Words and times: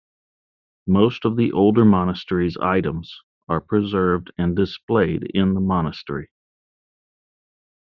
Most 0.87 1.25
of 1.25 1.37
the 1.37 1.51
older 1.51 1.85
monastery's 1.85 2.57
items 2.57 3.21
are 3.47 3.61
preserved 3.61 4.31
and 4.35 4.55
displayed 4.55 5.29
in 5.35 5.53
the 5.53 5.61
monastery. 5.61 6.31